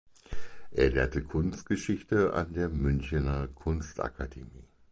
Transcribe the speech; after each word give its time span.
Er 0.71 0.89
lehrte 0.89 1.21
Kunstgeschichte 1.21 2.33
an 2.33 2.53
der 2.53 2.69
Münchener 2.69 3.47
Kunstakademie. 3.49 4.65